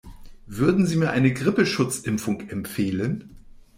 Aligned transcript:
Würden 0.47 0.87
Sie 0.87 0.95
mir 0.97 1.11
eine 1.11 1.31
Grippeschutzimpfung 1.31 2.49
empfehlen? 2.49 3.35